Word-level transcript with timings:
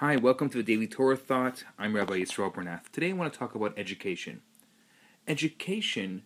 Hi, 0.00 0.14
welcome 0.14 0.48
to 0.50 0.58
the 0.58 0.62
Daily 0.62 0.86
Torah 0.86 1.16
Thought. 1.16 1.64
I'm 1.76 1.96
Rabbi 1.96 2.20
Yisrael 2.20 2.54
Bernath. 2.54 2.88
Today 2.92 3.10
I 3.10 3.14
want 3.14 3.32
to 3.32 3.36
talk 3.36 3.56
about 3.56 3.76
education. 3.76 4.42
Education 5.26 6.22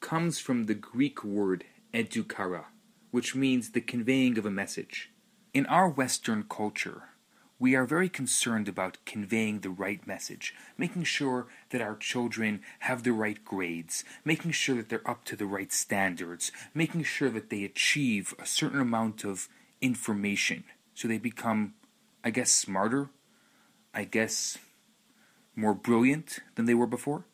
comes 0.00 0.38
from 0.38 0.66
the 0.66 0.74
Greek 0.74 1.24
word 1.24 1.64
edukara, 1.94 2.64
which 3.10 3.34
means 3.34 3.70
the 3.70 3.80
conveying 3.80 4.36
of 4.36 4.44
a 4.44 4.50
message. 4.50 5.10
In 5.54 5.64
our 5.64 5.88
Western 5.88 6.42
culture, 6.42 7.04
we 7.58 7.74
are 7.74 7.86
very 7.86 8.10
concerned 8.10 8.68
about 8.68 8.98
conveying 9.06 9.60
the 9.60 9.70
right 9.70 10.06
message, 10.06 10.54
making 10.76 11.04
sure 11.04 11.46
that 11.70 11.80
our 11.80 11.96
children 11.96 12.60
have 12.80 13.02
the 13.02 13.12
right 13.12 13.42
grades, 13.42 14.04
making 14.26 14.50
sure 14.50 14.76
that 14.76 14.90
they're 14.90 15.10
up 15.10 15.24
to 15.24 15.36
the 15.36 15.46
right 15.46 15.72
standards, 15.72 16.52
making 16.74 17.04
sure 17.04 17.30
that 17.30 17.48
they 17.48 17.64
achieve 17.64 18.34
a 18.38 18.44
certain 18.44 18.78
amount 18.78 19.24
of 19.24 19.48
information 19.80 20.64
so 20.94 21.08
they 21.08 21.16
become 21.16 21.72
I 22.22 22.30
guess, 22.30 22.50
smarter, 22.50 23.10
I 23.94 24.04
guess, 24.04 24.58
more 25.56 25.74
brilliant 25.74 26.40
than 26.54 26.66
they 26.66 26.74
were 26.74 26.86
before. 26.86 27.24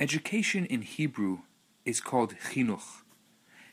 Education 0.00 0.64
in 0.66 0.82
Hebrew 0.82 1.38
is 1.84 2.00
called 2.00 2.34
chinuch. 2.50 3.02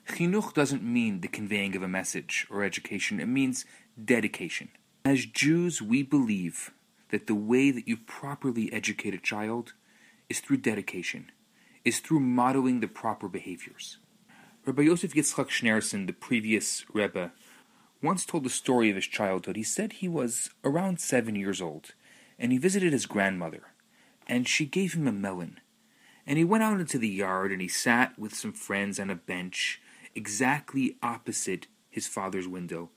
Chinuch 0.07 0.53
doesn't 0.53 0.83
mean 0.83 1.21
the 1.21 1.27
conveying 1.27 1.75
of 1.75 1.83
a 1.83 1.87
message 1.87 2.47
or 2.49 2.63
education, 2.63 3.19
it 3.19 3.27
means 3.27 3.65
dedication. 4.03 4.69
As 5.03 5.25
Jews, 5.25 5.81
we 5.81 6.01
believe 6.01 6.71
that 7.09 7.27
the 7.27 7.35
way 7.35 7.71
that 7.71 7.87
you 7.87 7.97
properly 7.97 8.71
educate 8.73 9.13
a 9.13 9.19
child 9.19 9.73
is 10.29 10.39
through 10.39 10.57
dedication, 10.57 11.31
is 11.83 11.99
through 11.99 12.19
modeling 12.19 12.79
the 12.79 12.87
proper 12.87 13.27
behaviors. 13.27 13.97
Rabbi 14.65 14.83
Yosef 14.83 15.13
Yitzchak 15.13 15.49
Schneerson, 15.49 16.07
the 16.07 16.13
previous 16.13 16.85
Rebbe, 16.91 17.31
once 18.05 18.25
told 18.25 18.43
the 18.43 18.49
story 18.49 18.89
of 18.89 18.95
his 18.95 19.07
childhood. 19.07 19.55
He 19.55 19.63
said 19.63 19.93
he 19.93 20.07
was 20.07 20.49
around 20.63 20.99
seven 20.99 21.35
years 21.35 21.61
old, 21.61 21.93
and 22.37 22.51
he 22.51 22.57
visited 22.57 22.93
his 22.93 23.05
grandmother, 23.05 23.63
and 24.27 24.47
she 24.47 24.65
gave 24.65 24.93
him 24.93 25.07
a 25.07 25.11
melon. 25.11 25.59
And 26.27 26.37
he 26.37 26.43
went 26.43 26.63
out 26.63 26.79
into 26.79 26.97
the 26.97 27.09
yard 27.09 27.51
and 27.51 27.61
he 27.61 27.67
sat 27.67 28.17
with 28.17 28.33
some 28.33 28.53
friends 28.53 28.99
on 28.99 29.09
a 29.09 29.15
bench 29.15 29.81
exactly 30.15 30.97
opposite 31.03 31.67
his 31.89 32.07
father's 32.07 32.47
window, 32.47 32.89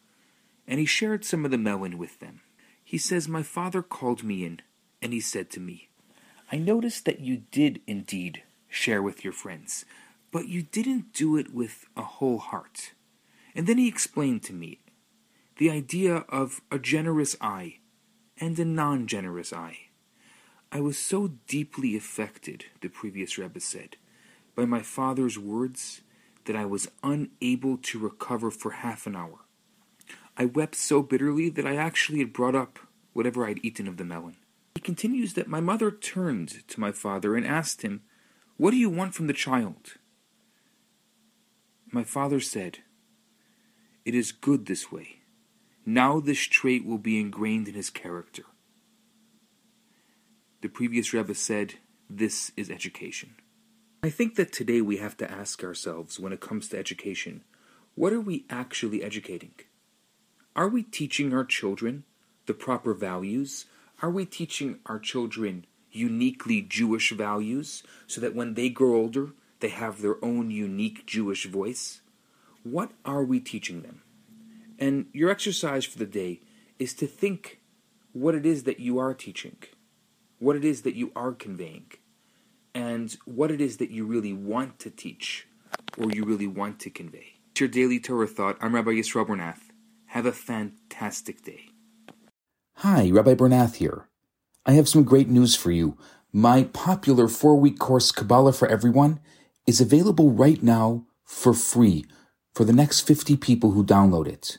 and 0.66 0.78
he 0.78 0.86
shared 0.86 1.24
some 1.24 1.44
of 1.44 1.50
the 1.50 1.58
melon 1.58 1.98
with 1.98 2.20
them. 2.20 2.40
He 2.84 2.98
says, 2.98 3.28
My 3.28 3.42
father 3.42 3.82
called 3.82 4.22
me 4.22 4.44
in, 4.44 4.60
and 5.02 5.12
he 5.12 5.20
said 5.20 5.50
to 5.50 5.60
me, 5.60 5.88
I 6.50 6.56
noticed 6.56 7.04
that 7.04 7.20
you 7.20 7.42
did 7.50 7.80
indeed 7.86 8.42
share 8.68 9.02
with 9.02 9.24
your 9.24 9.32
friends, 9.32 9.84
but 10.30 10.48
you 10.48 10.62
didn't 10.62 11.12
do 11.12 11.36
it 11.36 11.52
with 11.52 11.86
a 11.96 12.02
whole 12.02 12.38
heart. 12.38 12.92
And 13.54 13.66
then 13.66 13.78
he 13.78 13.88
explained 13.88 14.42
to 14.44 14.52
me 14.52 14.80
the 15.58 15.70
idea 15.70 16.24
of 16.28 16.60
a 16.70 16.78
generous 16.78 17.36
eye 17.40 17.78
and 18.40 18.58
a 18.58 18.64
non 18.64 19.06
generous 19.06 19.52
eye. 19.52 19.78
I 20.70 20.80
was 20.80 20.96
so 20.96 21.32
deeply 21.46 21.96
affected, 21.96 22.66
the 22.80 22.88
previous 22.88 23.36
Rebbe 23.36 23.60
said, 23.60 23.96
by 24.54 24.64
my 24.64 24.82
father's 24.82 25.38
words 25.38 26.02
that 26.44 26.54
I 26.54 26.64
was 26.64 26.90
unable 27.02 27.76
to 27.76 27.98
recover 27.98 28.50
for 28.50 28.70
half 28.70 29.06
an 29.06 29.16
hour. 29.16 29.40
I 30.36 30.44
wept 30.44 30.76
so 30.76 31.02
bitterly 31.02 31.48
that 31.50 31.66
I 31.66 31.74
actually 31.74 32.20
had 32.20 32.32
brought 32.32 32.54
up 32.54 32.78
whatever 33.12 33.44
I'd 33.44 33.64
eaten 33.64 33.88
of 33.88 33.96
the 33.96 34.04
melon. 34.04 34.36
He 34.76 34.80
continues 34.80 35.34
that 35.34 35.48
my 35.48 35.60
mother 35.60 35.90
turned 35.90 36.68
to 36.68 36.80
my 36.80 36.92
father 36.92 37.34
and 37.34 37.44
asked 37.44 37.82
him, 37.82 38.02
What 38.56 38.70
do 38.70 38.76
you 38.76 38.90
want 38.90 39.14
from 39.14 39.26
the 39.26 39.32
child? 39.32 39.94
My 41.90 42.04
father 42.04 42.38
said, 42.38 42.78
It 44.04 44.14
is 44.14 44.30
good 44.30 44.66
this 44.66 44.92
way. 44.92 45.17
Now 45.90 46.20
this 46.20 46.40
trait 46.40 46.84
will 46.84 46.98
be 46.98 47.18
ingrained 47.18 47.66
in 47.66 47.72
his 47.72 47.88
character. 47.88 48.42
The 50.60 50.68
previous 50.68 51.14
Rebbe 51.14 51.34
said, 51.34 51.76
This 52.10 52.52
is 52.58 52.68
education. 52.68 53.36
I 54.02 54.10
think 54.10 54.34
that 54.34 54.52
today 54.52 54.82
we 54.82 54.98
have 54.98 55.16
to 55.16 55.30
ask 55.30 55.64
ourselves, 55.64 56.20
when 56.20 56.34
it 56.34 56.42
comes 56.42 56.68
to 56.68 56.78
education, 56.78 57.42
what 57.94 58.12
are 58.12 58.20
we 58.20 58.44
actually 58.50 59.02
educating? 59.02 59.52
Are 60.54 60.68
we 60.68 60.82
teaching 60.82 61.32
our 61.32 61.46
children 61.46 62.04
the 62.44 62.52
proper 62.52 62.92
values? 62.92 63.64
Are 64.02 64.10
we 64.10 64.26
teaching 64.26 64.80
our 64.84 64.98
children 64.98 65.64
uniquely 65.90 66.60
Jewish 66.60 67.12
values 67.12 67.82
so 68.06 68.20
that 68.20 68.34
when 68.34 68.52
they 68.52 68.68
grow 68.68 68.94
older, 68.94 69.30
they 69.60 69.70
have 69.70 70.02
their 70.02 70.22
own 70.22 70.50
unique 70.50 71.06
Jewish 71.06 71.46
voice? 71.46 72.02
What 72.62 72.90
are 73.06 73.24
we 73.24 73.40
teaching 73.40 73.80
them? 73.80 74.02
And 74.78 75.06
your 75.12 75.30
exercise 75.30 75.84
for 75.84 75.98
the 75.98 76.06
day 76.06 76.42
is 76.78 76.94
to 76.94 77.06
think 77.06 77.60
what 78.12 78.34
it 78.34 78.46
is 78.46 78.62
that 78.64 78.78
you 78.78 78.98
are 78.98 79.12
teaching, 79.12 79.56
what 80.38 80.56
it 80.56 80.64
is 80.64 80.82
that 80.82 80.94
you 80.94 81.10
are 81.16 81.32
conveying, 81.32 81.90
and 82.74 83.16
what 83.24 83.50
it 83.50 83.60
is 83.60 83.78
that 83.78 83.90
you 83.90 84.06
really 84.06 84.32
want 84.32 84.78
to 84.78 84.90
teach 84.90 85.48
or 85.96 86.12
you 86.12 86.24
really 86.24 86.46
want 86.46 86.78
to 86.80 86.90
convey. 86.90 87.34
It's 87.50 87.60
your 87.60 87.68
daily 87.68 87.98
Torah 87.98 88.28
thought. 88.28 88.56
I'm 88.60 88.74
Rabbi 88.74 88.92
Yisrael 88.92 89.26
Bernath. 89.26 89.70
Have 90.06 90.26
a 90.26 90.32
fantastic 90.32 91.42
day. 91.42 91.70
Hi, 92.76 93.10
Rabbi 93.10 93.34
Bernath 93.34 93.76
here. 93.76 94.08
I 94.64 94.72
have 94.72 94.88
some 94.88 95.02
great 95.02 95.28
news 95.28 95.56
for 95.56 95.72
you. 95.72 95.98
My 96.32 96.64
popular 96.64 97.26
four 97.26 97.56
week 97.56 97.78
course, 97.78 98.12
Kabbalah 98.12 98.52
for 98.52 98.68
Everyone, 98.68 99.18
is 99.66 99.80
available 99.80 100.30
right 100.30 100.62
now 100.62 101.04
for 101.24 101.52
free 101.52 102.06
for 102.54 102.64
the 102.64 102.72
next 102.72 103.00
50 103.00 103.36
people 103.36 103.72
who 103.72 103.84
download 103.84 104.28
it 104.28 104.58